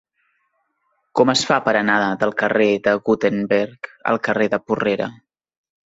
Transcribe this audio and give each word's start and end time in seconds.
Com 1.19 1.31
es 1.33 1.43
fa 1.49 1.57
per 1.67 1.75
anar 1.81 1.99
del 2.23 2.33
carrer 2.41 2.69
de 2.89 2.95
Gutenberg 3.11 3.91
al 4.13 4.21
carrer 4.29 4.49
de 4.55 4.65
Porrera? 4.69 5.13